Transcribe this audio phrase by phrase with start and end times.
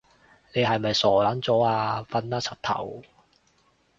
[0.55, 2.01] 你係咪傻撚咗啊？
[2.09, 3.03] 瞓啦柒頭